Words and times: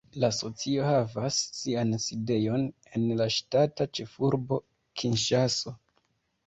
La 0.21 0.29
asocio 0.33 0.85
havas 0.87 1.37
sian 1.57 1.93
sidejon 2.07 2.65
en 3.01 3.07
la 3.21 3.31
ŝtata 3.39 3.89
ĉefurbo 4.01 4.61
Kinŝaso. 5.03 5.81